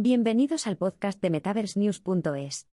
Bienvenidos 0.00 0.68
al 0.68 0.76
podcast 0.76 1.20
de 1.20 1.28
MetaverseNews.es. 1.28 2.68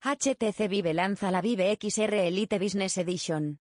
HTC 0.00 0.66
Vive 0.66 0.94
lanza 0.94 1.30
la 1.30 1.42
Vive 1.42 1.78
XR 1.78 2.14
Elite 2.14 2.58
Business 2.58 2.96
Edition. 2.96 3.58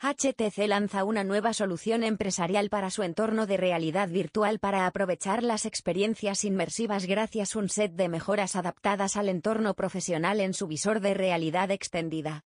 HTC 0.00 0.66
lanza 0.68 1.04
una 1.04 1.22
nueva 1.22 1.52
solución 1.52 2.02
empresarial 2.02 2.70
para 2.70 2.88
su 2.88 3.02
entorno 3.02 3.46
de 3.46 3.58
realidad 3.58 4.08
virtual 4.08 4.58
para 4.58 4.86
aprovechar 4.86 5.42
las 5.42 5.66
experiencias 5.66 6.46
inmersivas 6.46 7.04
gracias 7.04 7.54
a 7.54 7.58
un 7.58 7.68
set 7.68 7.92
de 7.92 8.08
mejoras 8.08 8.56
adaptadas 8.56 9.18
al 9.18 9.28
entorno 9.28 9.74
profesional 9.74 10.40
en 10.40 10.54
su 10.54 10.66
visor 10.66 11.00
de 11.00 11.12
realidad 11.12 11.70
extendida. 11.70 12.46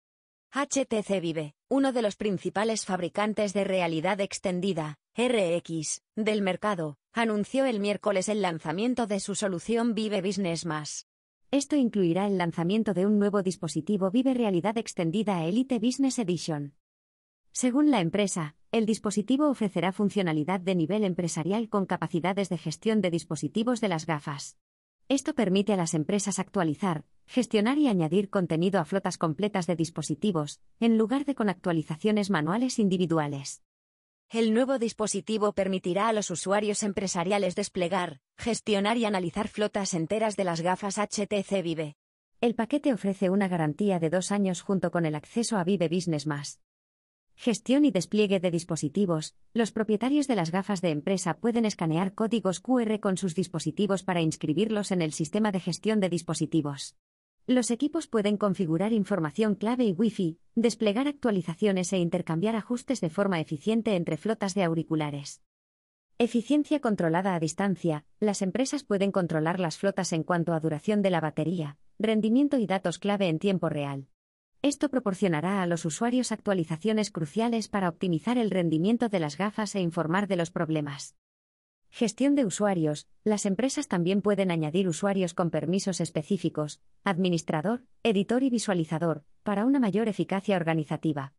HTC 0.51 1.21
Vive, 1.21 1.55
uno 1.69 1.93
de 1.93 2.01
los 2.01 2.17
principales 2.17 2.87
fabricantes 2.87 3.53
de 3.53 3.65
realidad 3.65 4.23
extendida, 4.23 4.97
RX, 5.15 6.01
del 6.17 6.41
mercado, 6.41 6.97
anunció 7.15 7.65
el 7.65 7.79
miércoles 7.79 8.29
el 8.29 8.43
lanzamiento 8.43 9.07
de 9.07 9.21
su 9.21 9.37
solución 9.37 9.95
Vive 9.95 10.21
Business 10.21 10.67
Más. 10.67 11.07
Esto 11.53 11.77
incluirá 11.77 12.27
el 12.27 12.39
lanzamiento 12.39 12.93
de 12.93 13.07
un 13.07 13.21
nuevo 13.21 13.45
dispositivo 13.45 14.11
Vive 14.11 14.35
Realidad 14.35 14.77
Extendida 14.79 15.45
Elite 15.45 15.79
Business 15.79 16.19
Edition. 16.19 16.75
Según 17.53 17.93
la 17.93 18.01
empresa, 18.01 18.57
el 18.73 18.85
dispositivo 18.85 19.49
ofrecerá 19.49 19.93
funcionalidad 19.93 20.59
de 20.59 20.75
nivel 20.75 21.05
empresarial 21.05 21.69
con 21.69 21.87
capacidades 21.87 22.49
de 22.49 22.59
gestión 22.59 23.01
de 23.01 23.13
dispositivos 23.13 23.81
de 23.81 23.89
las 23.89 24.07
gafas. 24.07 24.59
Esto 25.09 25.37
permite 25.37 25.73
a 25.73 25.77
las 25.77 25.95
empresas 25.95 26.41
actualizar, 26.41 27.05
gestionar 27.27 27.79
y 27.79 27.87
añadir 27.87 28.29
contenido 28.29 28.81
a 28.81 28.85
flotas 28.85 29.19
completas 29.19 29.69
de 29.69 29.77
dispositivos, 29.77 30.61
en 30.81 30.99
lugar 30.99 31.27
de 31.27 31.37
con 31.37 31.49
actualizaciones 31.49 32.31
manuales 32.31 32.81
individuales. 32.81 33.63
El 34.35 34.53
nuevo 34.53 34.81
dispositivo 34.81 35.53
permitirá 35.53 36.09
a 36.09 36.13
los 36.13 36.29
usuarios 36.29 36.83
empresariales 36.83 37.55
desplegar, 37.55 38.19
gestionar 38.37 38.97
y 38.97 39.05
analizar 39.05 39.47
flotas 39.47 39.95
enteras 39.95 40.35
de 40.35 40.43
las 40.43 40.61
gafas 40.61 40.99
HTC 40.99 41.63
Vive. 41.63 41.95
El 42.41 42.57
paquete 42.57 42.93
ofrece 42.93 43.31
una 43.31 43.47
garantía 43.47 44.01
de 44.01 44.11
dos 44.11 44.33
años 44.33 44.61
junto 44.61 44.91
con 44.91 45.07
el 45.07 45.15
acceso 45.15 45.57
a 45.57 45.63
Vive 45.63 45.89
Business 45.89 46.27
Más. 46.27 46.59
Gestión 47.37 47.85
y 47.85 47.93
despliegue 47.93 48.41
de 48.41 48.51
dispositivos. 48.51 49.37
Los 49.53 49.71
propietarios 49.71 50.27
de 50.27 50.35
las 50.35 50.51
gafas 50.51 50.81
de 50.81 50.91
empresa 50.91 51.35
pueden 51.35 51.65
escanear 51.65 52.13
códigos 52.13 52.59
QR 52.59 52.99
con 52.99 53.17
sus 53.17 53.37
dispositivos 53.37 54.03
para 54.03 54.21
inscribirlos 54.21 54.91
en 54.91 55.01
el 55.01 55.13
sistema 55.13 55.53
de 55.53 55.61
gestión 55.61 56.01
de 56.01 56.09
dispositivos. 56.09 56.97
Los 57.47 57.71
equipos 57.71 58.07
pueden 58.07 58.39
configurar 58.39 58.95
información 58.95 59.55
clave 59.55 59.85
y 59.85 59.93
Wi-Fi, 59.93 60.39
desplegar 60.55 61.09
actualizaciones 61.09 61.93
e 61.93 61.99
intercambiar 61.99 62.57
ajustes 62.57 63.03
de 63.03 63.11
forma 63.11 63.39
eficiente 63.39 63.97
entre 63.97 64.17
flotas 64.17 64.55
de 64.55 64.63
auriculares. 64.63 65.43
Eficiencia 66.17 66.81
controlada 66.81 67.35
a 67.35 67.41
distancia. 67.41 68.07
Las 68.19 68.41
empresas 68.41 68.83
pueden 68.83 69.13
controlar 69.13 69.61
las 69.61 69.77
flotas 69.77 70.15
en 70.15 70.23
cuanto 70.23 70.55
a 70.55 70.61
duración 70.61 71.03
de 71.03 71.11
la 71.11 71.21
batería, 71.21 71.77
rendimiento 71.99 72.57
y 72.57 72.67
datos 72.67 72.99
clave 72.99 73.29
en 73.29 73.39
tiempo 73.39 73.69
real. 73.69 74.09
Esto 74.63 74.89
proporcionará 74.89 75.61
a 75.61 75.67
los 75.67 75.85
usuarios 75.85 76.33
actualizaciones 76.33 77.11
cruciales 77.11 77.69
para 77.69 77.91
optimizar 77.91 78.39
el 78.39 78.51
rendimiento 78.51 79.11
de 79.11 79.21
las 79.21 79.37
gafas 79.37 79.75
e 79.75 79.81
informar 79.81 80.29
de 80.29 80.37
los 80.37 80.51
problemas. 80.51 81.15
Gestión 81.97 82.35
de 82.35 82.45
usuarios. 82.45 83.07
Las 83.23 83.47
empresas 83.47 83.87
también 83.87 84.21
pueden 84.21 84.51
añadir 84.51 84.89
usuarios 84.89 85.33
con 85.33 85.51
permisos 85.51 86.01
específicos, 86.01 86.81
administrador, 87.05 87.85
editor 88.03 88.43
y 88.43 88.51
visualizador, 88.51 89.23
para 89.45 89.65
una 89.65 89.79
mayor 89.79 90.09
eficacia 90.09 90.57
organizativa. 90.57 91.35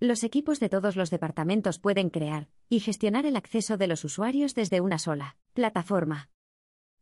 Los 0.00 0.24
equipos 0.24 0.60
de 0.60 0.70
todos 0.70 0.96
los 0.96 1.10
departamentos 1.10 1.78
pueden 1.78 2.08
crear 2.08 2.48
y 2.70 2.80
gestionar 2.80 3.26
el 3.26 3.36
acceso 3.36 3.76
de 3.76 3.86
los 3.86 4.02
usuarios 4.02 4.54
desde 4.54 4.80
una 4.80 4.98
sola 4.98 5.36
plataforma. 5.52 6.30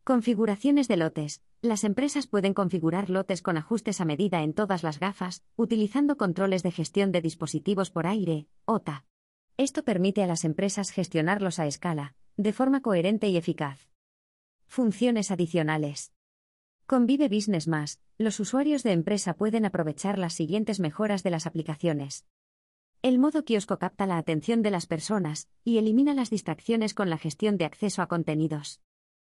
Configuraciones 0.03 0.89
de 0.89 0.97
lotes. 0.97 1.41
Las 1.61 1.85
empresas 1.85 2.27
pueden 2.27 2.53
configurar 2.53 3.09
lotes 3.09 3.41
con 3.41 3.55
ajustes 3.55 4.01
a 4.01 4.05
medida 4.05 4.43
en 4.43 4.51
todas 4.51 4.83
las 4.83 4.99
gafas, 4.99 5.45
utilizando 5.55 6.17
controles 6.17 6.61
de 6.61 6.71
gestión 6.71 7.13
de 7.13 7.21
dispositivos 7.21 7.89
por 7.89 8.05
aire, 8.05 8.49
OTA. 8.65 9.05
Esto 9.55 9.83
permite 9.85 10.23
a 10.23 10.27
las 10.27 10.43
empresas 10.43 10.91
gestionarlos 10.91 11.57
a 11.59 11.67
escala, 11.67 12.15
de 12.37 12.53
forma 12.53 12.81
coherente 12.81 13.27
y 13.29 13.35
eficaz. 13.35 13.89
Funciones 14.67 15.31
adicionales. 15.31 16.13
Con 16.85 17.07
Vive 17.07 17.29
Business 17.29 17.67
Más, 17.67 17.99
los 18.19 18.39
usuarios 18.39 18.83
de 18.83 18.91
empresa 18.91 19.33
pueden 19.33 19.65
aprovechar 19.65 20.19
las 20.19 20.33
siguientes 20.33 20.79
mejoras 20.79 21.23
de 21.23 21.31
las 21.31 21.47
aplicaciones. 21.47 22.27
El 23.01 23.17
modo 23.17 23.43
kiosco 23.43 23.79
capta 23.79 24.05
la 24.05 24.19
atención 24.19 24.61
de 24.61 24.69
las 24.69 24.85
personas 24.85 25.49
y 25.63 25.79
elimina 25.79 26.13
las 26.13 26.29
distracciones 26.29 26.93
con 26.93 27.09
la 27.09 27.17
gestión 27.17 27.57
de 27.57 27.65
acceso 27.65 28.03
a 28.03 28.07
contenidos. 28.07 28.81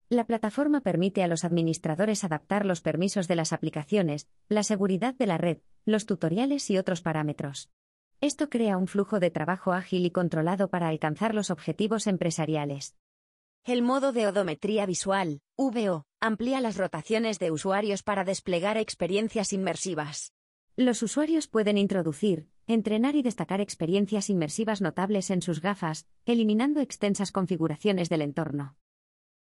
La 0.09 0.27
plataforma 0.27 0.81
permite 0.81 1.23
a 1.23 1.27
los 1.29 1.45
administradores 1.45 2.25
adaptar 2.25 2.65
los 2.65 2.81
permisos 2.81 3.29
de 3.29 3.37
las 3.37 3.53
aplicaciones, 3.53 4.27
la 4.49 4.63
seguridad 4.63 5.15
de 5.15 5.27
la 5.27 5.37
red, 5.37 5.59
los 5.85 6.05
tutoriales 6.05 6.69
y 6.69 6.77
otros 6.77 7.01
parámetros. 7.01 7.69
Esto 8.19 8.49
crea 8.49 8.75
un 8.77 8.87
flujo 8.87 9.21
de 9.21 9.31
trabajo 9.31 9.71
ágil 9.71 10.05
y 10.05 10.11
controlado 10.11 10.69
para 10.69 10.89
alcanzar 10.89 11.33
los 11.33 11.49
objetivos 11.49 12.07
empresariales. 12.07 12.95
El 13.67 13.81
modo 13.81 14.11
de 14.11 14.27
odometría 14.27 14.85
visual, 14.85 15.41
VO, 15.57 16.05
amplía 16.19 16.61
las 16.61 16.77
rotaciones 16.77 17.39
de 17.39 17.49
usuarios 17.49 18.03
para 18.03 18.23
desplegar 18.23 18.77
experiencias 18.77 19.53
inmersivas. 19.53 20.33
Los 20.75 21.01
usuarios 21.01 21.47
pueden 21.47 21.79
introducir, 21.79 22.47
entrenar 22.67 23.15
y 23.15 23.23
destacar 23.23 23.61
experiencias 23.61 24.29
inmersivas 24.29 24.81
notables 24.81 25.31
en 25.31 25.41
sus 25.41 25.61
gafas, 25.61 26.05
eliminando 26.27 26.79
extensas 26.79 27.31
configuraciones 27.31 28.07
del 28.07 28.21
entorno. 28.21 28.77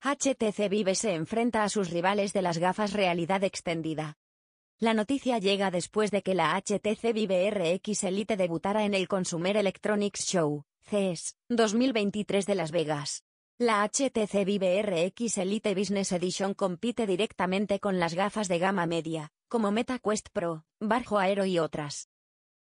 HTC 0.03 0.69
Vive 0.69 0.95
se 0.97 1.15
enfrenta 1.15 1.65
a 1.65 1.71
sus 1.71 1.89
rivales 1.89 2.35
de 2.35 2.43
las 2.43 2.59
gafas 2.59 2.93
realidad 2.93 3.43
extendida. 3.43 4.19
La 4.79 4.93
noticia 4.93 5.39
llega 5.39 5.71
después 5.71 6.11
de 6.11 6.21
que 6.21 6.35
la 6.35 6.61
HTC 6.61 7.15
Vive 7.15 7.51
RX 7.51 8.05
Elite 8.05 8.37
debutara 8.37 8.85
en 8.85 8.93
el 8.93 9.09
Consumer 9.09 9.57
Electronics 9.57 10.27
Show, 10.27 10.67
CES, 10.83 11.39
2023 11.49 12.45
de 12.45 12.55
Las 12.55 12.71
Vegas. 12.71 13.25
La 13.63 13.87
HTC 13.87 14.47
Vive 14.47 14.81
RX 14.81 15.37
Elite 15.37 15.75
Business 15.75 16.13
Edition 16.13 16.55
compite 16.55 17.07
directamente 17.07 17.79
con 17.79 17.99
las 17.99 18.15
gafas 18.15 18.49
de 18.49 18.59
gama 18.59 18.87
media, 18.87 19.33
como 19.49 19.71
Meta 19.71 19.99
Quest 19.99 20.31
Pro, 20.33 20.65
Barjo 20.79 21.19
Aero 21.19 21.45
y 21.45 21.59
otras. 21.59 22.09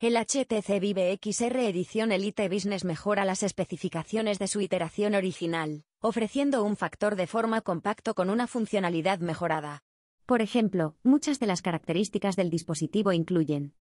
El 0.02 0.18
HTC 0.18 0.82
Vive 0.82 1.18
XR 1.24 1.60
Edición 1.60 2.12
Elite 2.12 2.50
Business 2.50 2.84
mejora 2.84 3.24
las 3.24 3.42
especificaciones 3.42 4.38
de 4.38 4.50
su 4.50 4.60
iteración 4.60 5.16
original, 5.16 5.86
ofreciendo 6.02 6.62
un 6.62 6.76
factor 6.76 7.16
de 7.16 7.26
forma 7.26 7.62
compacto 7.62 8.14
con 8.14 8.30
una 8.30 8.46
funcionalidad 8.48 9.20
mejorada. 9.20 9.84
Por 10.26 10.42
ejemplo, 10.42 10.98
muchas 11.04 11.40
de 11.40 11.48
las 11.48 11.62
características 11.62 12.36
del 12.36 12.50
dispositivo 12.50 13.14
incluyen 13.14 13.76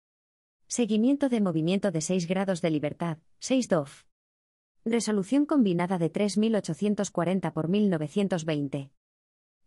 seguimiento 0.66 1.30
de 1.30 1.40
movimiento 1.40 1.90
de 1.90 2.02
6 2.02 2.28
grados 2.28 2.60
de 2.60 2.68
libertad, 2.68 3.16
6 3.38 3.66
DOF. 3.70 4.04
Resolución 4.90 5.44
combinada 5.44 5.98
de 5.98 6.08
3840 6.08 7.48
x 7.48 7.68
1920. 7.68 8.90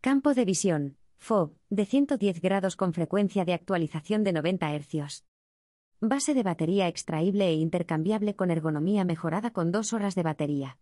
Campo 0.01 0.33
de 0.33 0.45
visión, 0.45 0.97
FOB, 1.19 1.53
de 1.69 1.85
110 1.85 2.41
grados 2.41 2.75
con 2.75 2.91
frecuencia 2.91 3.45
de 3.45 3.53
actualización 3.53 4.23
de 4.23 4.33
90 4.33 4.79
Hz. 4.79 5.23
Base 5.99 6.33
de 6.33 6.41
batería 6.41 6.87
extraíble 6.87 7.49
e 7.49 7.53
intercambiable 7.53 8.35
con 8.35 8.49
ergonomía 8.49 9.05
mejorada 9.05 9.53
con 9.53 9.71
2 9.71 9.93
horas 9.93 10.15
de 10.15 10.23
batería. 10.23 10.79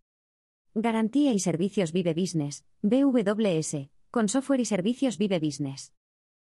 Garantía 0.73 1.33
y 1.33 1.39
servicios 1.39 1.91
Vive 1.91 2.13
Business, 2.13 2.63
BWS, 2.81 3.89
con 4.09 4.29
software 4.29 4.61
y 4.61 4.65
servicios 4.65 5.17
Vive 5.17 5.39
Business. 5.39 5.93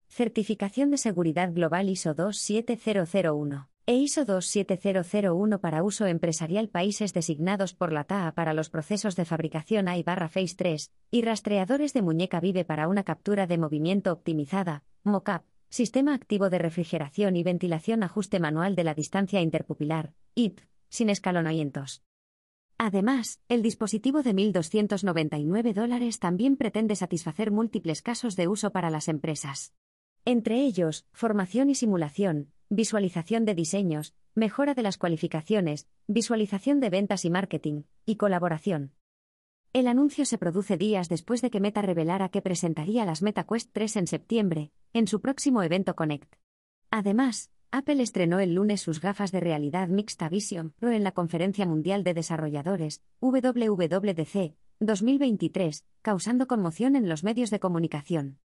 Certificación 0.10 0.92
de 0.92 0.98
seguridad 0.98 1.54
global 1.54 1.88
ISO 1.88 2.14
27001 2.14 3.69
e 3.90 3.96
ISO 3.96 4.24
27001 4.24 5.62
para 5.62 5.82
uso 5.82 6.06
empresarial 6.06 6.70
países 6.70 7.12
designados 7.12 7.74
por 7.74 7.92
la 7.92 8.04
TAA 8.04 8.36
para 8.36 8.54
los 8.54 8.70
procesos 8.70 9.16
de 9.16 9.26
fabricación 9.26 9.88
AI-Phase 9.88 10.54
3 10.56 10.92
y 11.10 11.24
rastreadores 11.24 11.94
de 11.94 12.04
muñeca 12.04 12.40
Vive 12.40 12.66
para 12.66 12.88
una 12.88 13.02
captura 13.04 13.48
de 13.48 13.58
movimiento 13.58 14.14
optimizada, 14.14 14.84
mocap, 15.04 15.44
Sistema 15.72 16.14
activo 16.14 16.52
de 16.52 16.60
refrigeración 16.60 17.36
y 17.36 17.42
ventilación 17.42 18.04
ajuste 18.04 18.40
manual 18.40 18.76
de 18.76 18.84
la 18.84 18.94
distancia 18.94 19.42
interpupilar, 19.42 20.14
IP, 20.36 20.60
sin 20.90 21.10
escalonamientos. 21.10 22.04
Además, 22.78 23.40
el 23.50 23.64
dispositivo 23.64 24.22
de 24.22 24.36
1.299 24.36 25.74
dólares 25.74 26.20
también 26.20 26.58
pretende 26.58 26.96
satisfacer 26.96 27.50
múltiples 27.50 28.04
casos 28.04 28.36
de 28.36 28.48
uso 28.48 28.72
para 28.72 28.92
las 28.92 29.08
empresas. 29.08 29.74
Entre 30.26 30.64
ellos, 30.64 31.08
formación 31.12 31.72
y 31.72 31.76
simulación, 31.76 32.52
visualización 32.70 33.46
de 33.46 33.56
diseños, 33.56 34.14
mejora 34.36 34.74
de 34.74 34.84
las 34.84 34.98
cualificaciones, 34.98 35.88
visualización 36.08 36.80
de 36.80 36.90
ventas 36.90 37.26
y 37.26 37.30
marketing, 37.30 37.84
y 38.06 38.16
colaboración. 38.16 38.94
El 39.74 39.88
anuncio 39.88 40.26
se 40.26 40.38
produce 40.38 40.78
días 40.78 41.10
después 41.10 41.42
de 41.42 41.52
que 41.52 41.60
Meta 41.60 41.82
revelara 41.82 42.30
que 42.30 42.42
presentaría 42.42 43.06
las 43.06 43.22
MetaQuest 43.22 43.72
3 43.72 43.98
en 43.98 44.08
septiembre, 44.08 44.72
en 44.94 45.08
su 45.08 45.22
próximo 45.22 45.62
evento 45.62 45.96
Connect. 45.96 46.36
Además, 46.90 47.52
Apple 47.72 48.02
estrenó 48.02 48.40
el 48.40 48.56
lunes 48.56 48.82
sus 48.82 49.00
gafas 49.00 49.32
de 49.32 49.40
realidad 49.40 49.88
mixta 49.88 50.28
Vision 50.28 50.72
Pro 50.80 50.92
en 50.92 51.04
la 51.04 51.12
Conferencia 51.12 51.68
Mundial 51.68 52.04
de 52.04 52.16
Desarrolladores, 52.16 53.04
WWDC, 53.20 54.56
2023, 54.80 55.86
causando 56.02 56.48
conmoción 56.48 56.96
en 56.96 57.08
los 57.08 57.24
medios 57.24 57.52
de 57.52 57.60
comunicación. 57.60 58.40